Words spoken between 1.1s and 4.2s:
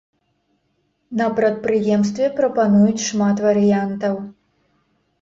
На прадпрыемстве прапануюць шмат варыянтаў.